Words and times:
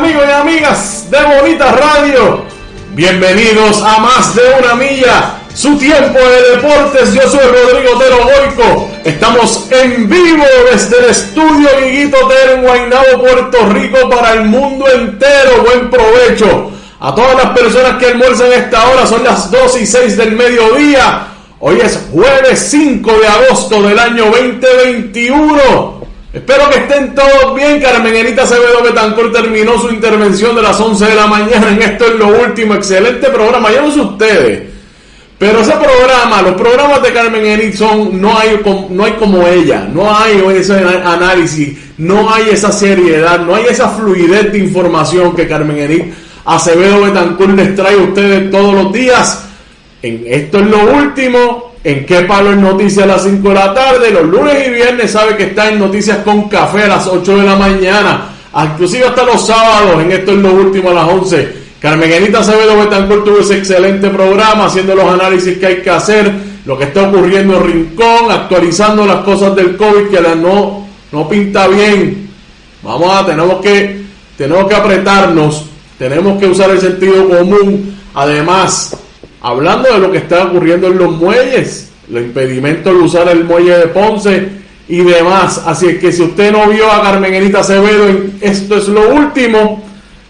Amigos 0.00 0.24
y 0.26 0.30
amigas 0.30 1.06
de 1.10 1.18
Bonita 1.22 1.72
Radio. 1.72 2.44
Bienvenidos 2.94 3.82
a 3.82 3.98
Más 3.98 4.34
de 4.34 4.42
una 4.58 4.74
Milla, 4.74 5.38
su 5.54 5.76
tiempo 5.78 6.18
de 6.18 6.56
deportes. 6.56 7.14
Yo 7.14 7.22
soy 7.22 7.40
Rodrigo 7.40 7.98
Tero 7.98 8.18
Goico. 8.24 8.88
Estamos 9.04 9.68
en 9.70 10.08
vivo 10.08 10.44
desde 10.70 10.98
el 10.98 11.04
estudio 11.06 11.68
Guiguito 11.80 12.18
Tero 12.28 12.54
en 12.54 12.62
Guaynabo, 12.62 13.20
Puerto 13.20 13.66
Rico, 13.70 14.10
para 14.10 14.34
el 14.34 14.44
mundo 14.44 14.86
entero. 14.88 15.62
Buen 15.64 15.90
provecho 15.90 16.70
a 17.00 17.14
todas 17.14 17.36
las 17.36 17.58
personas 17.58 17.96
que 17.98 18.06
almuerzan 18.06 18.52
esta 18.52 18.88
hora. 18.88 19.06
Son 19.06 19.22
las 19.22 19.50
2 19.50 19.80
y 19.80 19.86
6 19.86 20.16
del 20.16 20.32
mediodía. 20.32 21.28
Hoy 21.60 21.78
es 21.80 22.08
jueves 22.12 22.58
5 22.70 23.12
de 23.18 23.26
agosto 23.26 23.82
del 23.82 23.98
año 23.98 24.26
2021. 24.26 25.99
Espero 26.32 26.70
que 26.70 26.78
estén 26.78 27.14
todos 27.14 27.54
bien. 27.54 27.80
Carmen 27.80 28.14
Enita 28.14 28.42
Acevedo 28.42 28.82
Betancor 28.82 29.32
terminó 29.32 29.78
su 29.78 29.90
intervención 29.90 30.54
de 30.54 30.62
las 30.62 30.78
11 30.78 31.04
de 31.04 31.14
la 31.14 31.26
mañana 31.26 31.70
en 31.70 31.82
Esto 31.82 32.06
es 32.06 32.14
lo 32.14 32.28
último. 32.28 32.74
Excelente 32.74 33.28
programa. 33.30 33.72
Yo 33.72 33.82
no 33.82 33.92
sé 33.92 34.00
ustedes. 34.00 34.62
Pero 35.38 35.60
ese 35.60 35.72
programa, 35.72 36.42
los 36.42 36.54
programas 36.54 37.02
de 37.02 37.14
Carmen 37.14 37.46
Enit 37.46 37.74
son, 37.74 38.20
no 38.20 38.38
hay, 38.38 38.60
no 38.90 39.04
hay 39.04 39.12
como 39.12 39.46
ella, 39.48 39.88
no 39.90 40.14
hay 40.14 40.42
ese 40.54 40.74
análisis, 40.74 41.78
no 41.96 42.30
hay 42.30 42.50
esa 42.50 42.70
seriedad, 42.70 43.40
no 43.40 43.54
hay 43.54 43.64
esa 43.70 43.88
fluidez 43.88 44.52
de 44.52 44.58
información 44.58 45.34
que 45.34 45.48
Carmen 45.48 45.78
Enit 45.78 46.12
Acevedo 46.44 47.02
Betancur 47.02 47.50
les 47.50 47.74
trae 47.74 47.94
a 47.94 48.02
ustedes 48.02 48.50
todos 48.50 48.74
los 48.74 48.92
días. 48.92 49.44
En 50.02 50.24
Esto 50.26 50.58
es 50.58 50.66
lo 50.66 50.92
último, 50.94 51.69
en 51.82 52.04
qué 52.04 52.22
palo 52.22 52.50
es 52.50 52.58
noticias 52.58 53.04
a 53.04 53.06
las 53.06 53.24
5 53.24 53.48
de 53.48 53.54
la 53.54 53.74
tarde. 53.74 54.10
Los 54.10 54.24
lunes 54.24 54.66
y 54.66 54.70
viernes 54.70 55.10
sabe 55.10 55.36
que 55.36 55.44
está 55.44 55.68
en 55.68 55.78
Noticias 55.78 56.18
con 56.18 56.48
Café 56.48 56.84
a 56.84 56.88
las 56.88 57.06
8 57.06 57.38
de 57.38 57.44
la 57.44 57.56
mañana. 57.56 58.28
Inclusive 58.54 59.06
hasta 59.06 59.24
los 59.24 59.46
sábados, 59.46 60.02
en 60.02 60.12
esto 60.12 60.32
es 60.32 60.38
lo 60.38 60.52
último 60.52 60.90
a 60.90 60.94
las 60.94 61.08
11. 61.08 61.60
Carmen 61.80 62.12
Enita 62.12 62.40
Acevedo 62.40 62.76
Betancourt 62.76 63.24
tuvo 63.24 63.38
ese 63.38 63.56
excelente 63.56 64.10
programa 64.10 64.66
haciendo 64.66 64.94
los 64.94 65.06
análisis 65.06 65.56
que 65.56 65.66
hay 65.66 65.76
que 65.76 65.88
hacer, 65.88 66.30
lo 66.66 66.76
que 66.76 66.84
está 66.84 67.08
ocurriendo 67.08 67.56
en 67.56 67.64
Rincón, 67.64 68.30
actualizando 68.30 69.06
las 69.06 69.24
cosas 69.24 69.56
del 69.56 69.76
COVID 69.76 70.08
que 70.10 70.20
no, 70.36 70.86
no 71.10 71.28
pinta 71.28 71.68
bien. 71.68 72.28
Vamos 72.82 73.10
a, 73.10 73.24
tenemos 73.24 73.62
que, 73.62 74.02
tenemos 74.36 74.68
que 74.68 74.74
apretarnos, 74.74 75.66
tenemos 75.98 76.38
que 76.38 76.46
usar 76.48 76.70
el 76.70 76.80
sentido 76.80 77.28
común. 77.28 77.96
Además, 78.14 78.94
hablando 79.40 79.92
de 79.92 79.98
lo 79.98 80.12
que 80.12 80.18
está 80.18 80.44
ocurriendo 80.44 80.88
en 80.88 80.98
los 80.98 81.12
muelles, 81.12 81.90
los 82.08 82.22
impedimentos 82.22 82.92
de 82.92 83.00
usar 83.00 83.28
el 83.28 83.44
muelle 83.44 83.78
de 83.78 83.86
Ponce 83.88 84.48
y 84.88 85.02
demás. 85.02 85.62
Así 85.66 85.98
que 85.98 86.12
si 86.12 86.22
usted 86.22 86.52
no 86.52 86.66
vio 86.68 86.90
a 86.90 87.02
Carmen 87.02 87.32
Enita 87.32 87.60
Acevedo 87.60 88.08
en 88.08 88.38
Esto 88.40 88.76
es 88.76 88.88
lo 88.88 89.08
último, 89.10 89.82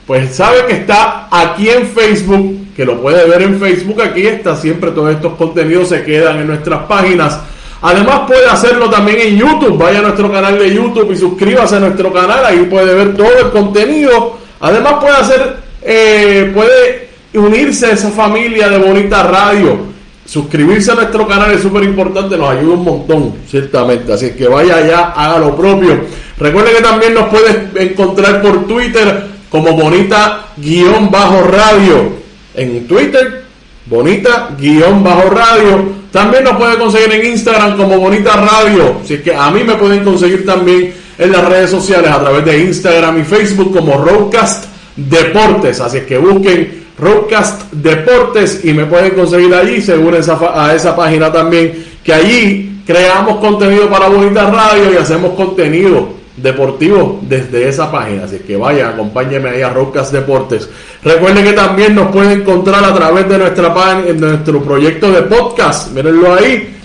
pues 0.06 0.34
sabe 0.34 0.66
que 0.66 0.74
está 0.74 1.28
aquí 1.30 1.68
en 1.68 1.86
Facebook, 1.86 2.74
que 2.76 2.84
lo 2.84 3.00
puede 3.00 3.26
ver 3.28 3.42
en 3.42 3.58
Facebook, 3.58 4.00
aquí 4.02 4.26
está 4.26 4.56
siempre 4.56 4.90
todos 4.90 5.14
estos 5.14 5.34
contenidos 5.34 5.88
se 5.88 6.02
quedan 6.04 6.40
en 6.40 6.46
nuestras 6.46 6.80
páginas. 6.84 7.40
Además 7.82 8.22
puede 8.26 8.46
hacerlo 8.46 8.90
también 8.90 9.20
en 9.20 9.38
YouTube, 9.38 9.78
vaya 9.78 10.00
a 10.00 10.02
nuestro 10.02 10.30
canal 10.30 10.58
de 10.58 10.74
YouTube 10.74 11.12
y 11.12 11.16
suscríbase 11.16 11.76
a 11.76 11.80
nuestro 11.80 12.12
canal, 12.12 12.44
ahí 12.44 12.66
puede 12.68 12.94
ver 12.94 13.16
todo 13.16 13.38
el 13.38 13.50
contenido. 13.50 14.36
Además 14.60 14.94
puede 15.00 15.16
hacer, 15.16 15.56
eh, 15.80 16.50
puede 16.54 17.09
unirse 17.34 17.86
a 17.86 17.92
esa 17.92 18.10
familia 18.10 18.68
de 18.68 18.78
Bonita 18.78 19.22
Radio. 19.22 19.90
Suscribirse 20.24 20.92
a 20.92 20.94
nuestro 20.94 21.26
canal 21.26 21.52
es 21.52 21.62
súper 21.62 21.84
importante, 21.84 22.36
nos 22.36 22.50
ayuda 22.50 22.74
un 22.74 22.84
montón, 22.84 23.34
ciertamente. 23.48 24.12
Así 24.12 24.30
que 24.30 24.46
vaya 24.46 24.76
allá, 24.76 25.12
haga 25.16 25.38
lo 25.38 25.56
propio. 25.56 26.00
Recuerde 26.38 26.74
que 26.74 26.82
también 26.82 27.14
nos 27.14 27.28
puedes 27.28 27.56
encontrar 27.76 28.40
por 28.40 28.66
Twitter 28.66 29.26
como 29.50 29.72
Bonita-Radio. 29.72 31.00
En 32.54 32.86
Twitter, 32.86 33.44
Bonita-Radio. 33.86 36.00
También 36.12 36.44
nos 36.44 36.56
puede 36.56 36.76
conseguir 36.76 37.12
en 37.12 37.32
Instagram 37.32 37.76
como 37.76 37.98
Bonita 37.98 38.36
Radio. 38.36 39.00
Así 39.02 39.18
que 39.18 39.34
a 39.34 39.50
mí 39.50 39.64
me 39.64 39.74
pueden 39.74 40.04
conseguir 40.04 40.46
también 40.46 40.94
en 41.18 41.32
las 41.32 41.48
redes 41.48 41.70
sociales 41.70 42.10
a 42.10 42.20
través 42.20 42.44
de 42.44 42.62
Instagram 42.62 43.20
y 43.20 43.24
Facebook 43.24 43.76
como 43.76 43.96
Roadcast 43.96 44.66
Deportes. 44.96 45.80
Así 45.80 46.00
que 46.00 46.18
busquen 46.18 46.79
Roadcast 46.98 47.72
Deportes 47.72 48.64
y 48.64 48.72
me 48.72 48.86
pueden 48.86 49.10
conseguir 49.12 49.54
allí, 49.54 49.80
según 49.80 50.14
esa, 50.14 50.38
a 50.54 50.74
esa 50.74 50.94
página 50.94 51.32
también, 51.32 51.84
que 52.04 52.12
allí 52.12 52.82
creamos 52.86 53.38
contenido 53.38 53.88
para 53.88 54.08
Bonita 54.08 54.50
Radio 54.50 54.92
y 54.92 54.96
hacemos 54.96 55.34
contenido 55.34 56.20
deportivo 56.36 57.20
desde 57.22 57.68
esa 57.68 57.90
página. 57.90 58.24
Así 58.24 58.38
que 58.38 58.56
vaya, 58.56 58.90
acompáñeme 58.90 59.50
ahí 59.50 59.62
a 59.62 59.70
Roadcast 59.70 60.12
Deportes. 60.12 60.68
Recuerden 61.02 61.44
que 61.44 61.52
también 61.52 61.94
nos 61.94 62.10
pueden 62.10 62.40
encontrar 62.40 62.84
a 62.84 62.94
través 62.94 63.28
de 63.28 63.38
nuestra 63.38 63.72
página, 63.72 64.08
en 64.08 64.20
nuestro 64.20 64.62
proyecto 64.62 65.10
de 65.10 65.22
podcast. 65.22 65.92
Mírenlo 65.92 66.34
ahí. 66.34 66.76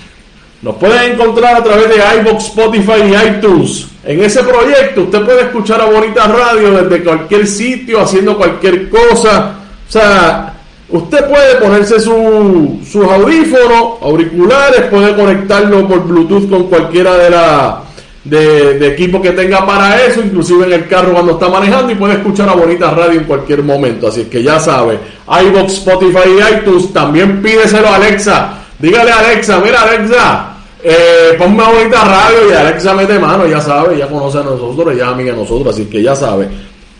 Nos 0.61 0.75
pueden 0.75 1.13
encontrar 1.13 1.57
a 1.57 1.63
través 1.63 1.89
de 1.89 1.95
iBox, 2.21 2.45
Spotify 2.45 3.03
y 3.07 3.27
iTunes. 3.27 3.87
En 4.03 4.23
ese 4.23 4.43
proyecto 4.43 5.03
usted 5.03 5.21
puede 5.23 5.41
escuchar 5.41 5.81
a 5.81 5.85
Bonita 5.85 6.27
Radio 6.27 6.71
desde 6.83 7.03
cualquier 7.03 7.47
sitio, 7.47 8.01
haciendo 8.01 8.37
cualquier 8.37 8.89
cosa 8.89 9.64
o 9.87 9.91
sea, 9.91 10.53
usted 10.89 11.29
puede 11.29 11.55
ponerse 11.55 11.99
su, 11.99 12.79
sus 12.89 13.05
audífonos, 13.05 14.01
auriculares, 14.01 14.81
puede 14.91 15.15
conectarlo 15.15 15.87
por 15.87 16.05
Bluetooth 16.05 16.49
con 16.49 16.63
cualquiera 16.63 17.15
de 17.17 17.29
la 17.29 17.85
de, 18.25 18.87
equipo 18.87 19.21
que 19.21 19.31
tenga 19.31 19.65
para 19.65 20.03
eso, 20.03 20.21
inclusive 20.21 20.65
en 20.65 20.73
el 20.73 20.87
carro 20.87 21.13
cuando 21.13 21.33
está 21.33 21.47
manejando 21.47 21.91
y 21.91 21.95
puede 21.95 22.15
escuchar 22.15 22.49
a 22.49 22.53
Bonita 22.53 22.91
Radio 22.91 23.19
en 23.19 23.25
cualquier 23.25 23.63
momento. 23.63 24.07
Así 24.07 24.25
que 24.25 24.43
ya 24.43 24.59
sabe, 24.59 24.99
iBox, 25.27 25.73
Spotify 25.73 26.29
y 26.37 26.55
iTunes, 26.55 26.91
también 26.91 27.41
pídeselo 27.41 27.87
a 27.87 27.95
Alexa. 27.95 28.61
Dígale 28.79 29.11
a 29.11 29.19
Alexa, 29.19 29.59
mira 29.63 29.81
Alexa, 29.83 30.55
eh, 30.83 31.35
ponme 31.37 31.63
a 31.63 31.69
Bonita 31.69 32.03
Radio 32.03 32.49
y 32.49 32.53
Alexa 32.53 32.93
mete 32.93 33.17
mano, 33.17 33.47
ya 33.47 33.61
sabe, 33.61 33.97
ya 33.97 34.07
conoce 34.07 34.39
a 34.39 34.43
nosotros, 34.43 34.97
ya 34.97 35.09
amiga 35.09 35.31
a 35.31 35.35
nosotros, 35.35 35.73
así 35.73 35.85
que 35.85 36.01
ya 36.01 36.15
sabe. 36.15 36.49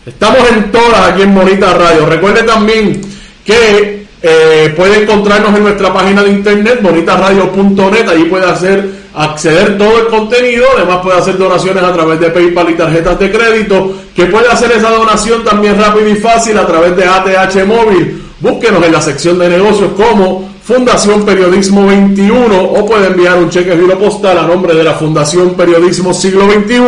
Estamos 0.06 0.48
en 0.50 0.70
todas 0.70 1.10
aquí 1.10 1.22
en 1.22 1.34
Bonita 1.34 1.74
Radio. 1.74 2.06
Recuerde 2.06 2.44
también 2.44 3.00
que 3.44 4.06
Eh, 4.28 4.72
puede 4.74 5.02
encontrarnos 5.02 5.54
en 5.54 5.62
nuestra 5.62 5.92
página 5.92 6.24
de 6.24 6.30
internet, 6.30 6.80
bonitasradio.net, 6.82 8.08
allí 8.08 8.24
puede 8.24 8.46
hacer 8.46 9.06
acceder 9.14 9.78
todo 9.78 9.98
el 9.98 10.06
contenido, 10.06 10.64
además 10.76 10.98
puede 11.02 11.18
hacer 11.18 11.38
donaciones 11.38 11.84
a 11.84 11.92
través 11.92 12.18
de 12.18 12.30
PayPal 12.30 12.70
y 12.70 12.74
tarjetas 12.74 13.20
de 13.20 13.30
crédito, 13.30 13.94
que 14.16 14.26
puede 14.26 14.48
hacer 14.48 14.72
esa 14.72 14.90
donación 14.90 15.44
también 15.44 15.78
rápido 15.78 16.08
y 16.08 16.16
fácil 16.16 16.58
a 16.58 16.66
través 16.66 16.96
de 16.96 17.04
ATH 17.04 17.66
Móvil. 17.66 18.22
Búsquenos 18.40 18.84
en 18.84 18.92
la 18.92 19.00
sección 19.00 19.38
de 19.38 19.48
negocios 19.48 19.92
como 19.96 20.50
Fundación 20.64 21.24
Periodismo 21.24 21.86
21 21.86 22.58
o 22.58 22.84
puede 22.86 23.08
enviar 23.08 23.38
un 23.38 23.50
cheque 23.50 23.76
giro 23.76 23.98
postal 23.98 24.38
a 24.38 24.42
nombre 24.42 24.74
de 24.74 24.82
la 24.82 24.94
Fundación 24.94 25.54
Periodismo 25.54 26.12
Siglo 26.12 26.46
XXI, 26.46 26.80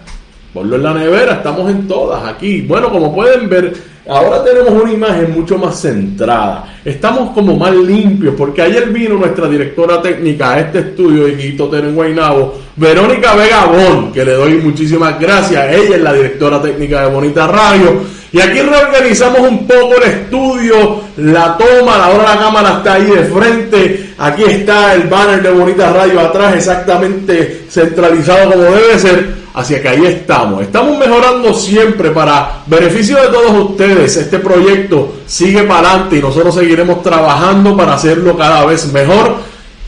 Ponlo 0.53 0.75
en 0.75 0.83
la 0.83 0.93
nevera, 0.93 1.33
estamos 1.33 1.71
en 1.71 1.87
todas 1.87 2.23
aquí. 2.27 2.61
Bueno, 2.61 2.91
como 2.91 3.15
pueden 3.15 3.49
ver, 3.49 3.73
Ahora 4.09 4.43
tenemos 4.43 4.71
una 4.71 4.91
imagen 4.91 5.31
mucho 5.33 5.57
más 5.57 5.79
centrada. 5.79 6.79
Estamos 6.83 7.29
como 7.31 7.55
más 7.55 7.75
limpios 7.75 8.33
porque 8.35 8.63
ayer 8.63 8.89
vino 8.89 9.15
nuestra 9.15 9.47
directora 9.47 10.01
técnica 10.01 10.53
a 10.53 10.59
este 10.61 10.79
estudio 10.79 11.25
de 11.25 11.37
Quito 11.37 11.69
en 11.77 11.93
Guaynabo, 11.93 12.55
Verónica 12.75 13.35
Vega 13.35 13.65
Bon, 13.65 14.11
que 14.11 14.25
le 14.25 14.33
doy 14.33 14.53
muchísimas 14.55 15.19
gracias. 15.19 15.75
Ella 15.75 15.95
es 15.95 16.01
la 16.01 16.13
directora 16.13 16.59
técnica 16.59 17.03
de 17.03 17.13
Bonita 17.13 17.45
Radio. 17.45 18.18
Y 18.31 18.39
aquí 18.39 18.59
reorganizamos 18.61 19.39
un 19.39 19.65
poco 19.65 19.95
el 19.97 20.03
estudio, 20.03 21.01
la 21.17 21.57
toma, 21.57 22.05
ahora 22.05 22.35
la 22.35 22.39
cámara 22.39 22.73
está 22.77 22.93
ahí 22.93 23.05
de 23.05 23.23
frente. 23.25 24.13
Aquí 24.19 24.43
está 24.43 24.93
el 24.93 25.07
banner 25.07 25.41
de 25.41 25.49
Bonita 25.49 25.91
Radio 25.91 26.19
atrás, 26.19 26.55
exactamente 26.55 27.65
centralizado 27.69 28.51
como 28.51 28.63
debe 28.63 28.99
ser. 28.99 29.39
Así 29.53 29.75
que 29.81 29.89
ahí 29.89 30.05
estamos. 30.05 30.61
Estamos 30.61 30.97
mejorando 30.99 31.53
siempre 31.53 32.11
para 32.11 32.61
beneficio 32.67 33.19
de 33.19 33.29
todos 33.29 33.71
ustedes. 33.71 34.15
Este 34.15 34.37
proyecto 34.37 35.15
sigue 35.25 35.63
para 35.63 35.89
adelante 35.89 36.17
y 36.17 36.21
nosotros 36.21 36.53
seguiremos 36.53 37.01
trabajando 37.01 37.75
para 37.75 37.95
hacerlo 37.95 38.37
cada 38.37 38.63
vez 38.65 38.91
mejor. 38.93 39.37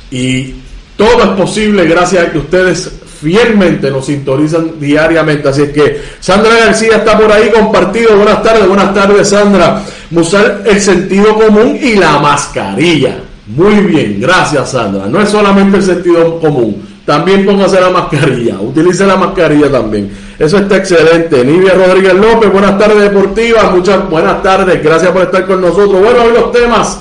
Y 0.09 0.55
todo 0.97 1.23
es 1.23 1.29
posible 1.39 1.85
gracias 1.85 2.25
a 2.27 2.31
que 2.31 2.39
ustedes 2.39 2.91
fielmente 3.21 3.91
nos 3.91 4.05
sintonizan 4.05 4.79
diariamente. 4.79 5.49
Así 5.49 5.63
es 5.63 5.69
que 5.69 6.01
Sandra 6.19 6.57
García 6.57 6.97
está 6.97 7.17
por 7.17 7.31
ahí 7.31 7.49
compartido. 7.49 8.15
Buenas 8.15 8.41
tardes, 8.43 8.67
buenas 8.67 8.93
tardes 8.93 9.29
Sandra. 9.29 9.83
Usar 10.11 10.63
el 10.65 10.81
sentido 10.81 11.35
común 11.35 11.77
y 11.81 11.95
la 11.95 12.19
mascarilla. 12.19 13.17
Muy 13.47 13.75
bien, 13.81 14.19
gracias 14.19 14.71
Sandra. 14.71 15.07
No 15.07 15.21
es 15.21 15.29
solamente 15.29 15.77
el 15.77 15.83
sentido 15.83 16.39
común 16.39 16.91
también 17.05 17.45
póngase 17.45 17.81
la 17.81 17.89
mascarilla, 17.89 18.59
utilice 18.61 19.05
la 19.05 19.15
mascarilla 19.15 19.71
también. 19.71 20.11
Eso 20.37 20.57
está 20.57 20.77
excelente. 20.77 21.43
Nivia 21.43 21.73
Rodríguez 21.73 22.13
López, 22.13 22.51
buenas 22.51 22.77
tardes 22.77 23.01
deportivas, 23.01 23.71
muchas 23.71 24.09
buenas 24.09 24.41
tardes, 24.43 24.83
gracias 24.83 25.11
por 25.11 25.23
estar 25.23 25.45
con 25.45 25.61
nosotros. 25.61 25.99
Bueno, 26.01 26.23
hoy 26.23 26.33
los 26.33 26.51
temas. 26.51 26.99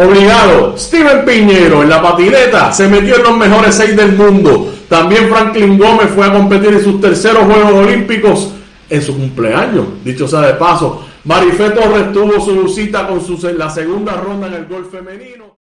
Obligado, 0.00 0.78
Steven 0.78 1.24
Piñero 1.24 1.82
en 1.82 1.88
la 1.88 2.00
patineta 2.00 2.72
se 2.72 2.86
metió 2.86 3.16
en 3.16 3.22
los 3.24 3.36
mejores 3.36 3.74
seis 3.74 3.96
del 3.96 4.12
mundo. 4.12 4.72
También 4.88 5.28
Franklin 5.28 5.76
Gómez 5.76 6.10
fue 6.14 6.24
a 6.24 6.32
competir 6.32 6.68
en 6.68 6.84
sus 6.84 7.00
terceros 7.00 7.42
Juegos 7.42 7.72
Olímpicos 7.72 8.52
en 8.88 9.02
su 9.02 9.16
cumpleaños, 9.16 9.86
dicho 10.04 10.28
sea 10.28 10.42
de 10.42 10.54
paso. 10.54 11.04
Marifé 11.24 11.70
Torres 11.70 12.12
tuvo 12.12 12.40
su 12.40 12.68
cita 12.68 13.08
con 13.08 13.20
su, 13.20 13.36
la 13.48 13.68
segunda 13.68 14.12
ronda 14.12 14.46
en 14.46 14.54
el 14.54 14.66
golf 14.66 14.88
femenino. 14.88 15.58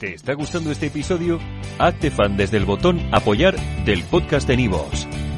¿Te 0.00 0.14
está 0.14 0.32
gustando 0.32 0.70
este 0.70 0.86
episodio? 0.86 1.38
Hazte 1.78 2.10
fan 2.10 2.38
desde 2.38 2.56
el 2.56 2.64
botón 2.64 3.02
Apoyar 3.12 3.54
del 3.84 4.02
podcast 4.04 4.48
de 4.48 4.56
Nivos. 4.56 5.06